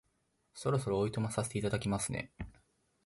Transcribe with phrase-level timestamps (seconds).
[0.55, 2.31] そろそろお暇させていただきますね